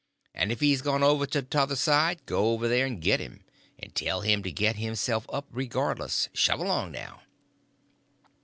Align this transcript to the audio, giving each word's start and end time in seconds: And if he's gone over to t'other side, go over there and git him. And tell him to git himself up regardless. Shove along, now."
And 0.33 0.51
if 0.51 0.61
he's 0.61 0.81
gone 0.81 1.03
over 1.03 1.27
to 1.27 1.43
t'other 1.43 1.75
side, 1.75 2.25
go 2.25 2.53
over 2.53 2.67
there 2.67 2.87
and 2.87 2.99
git 2.99 3.19
him. 3.19 3.43
And 3.77 3.93
tell 3.93 4.21
him 4.21 4.41
to 4.41 4.51
git 4.51 4.77
himself 4.77 5.27
up 5.31 5.45
regardless. 5.51 6.27
Shove 6.33 6.59
along, 6.59 6.91
now." 6.93 7.21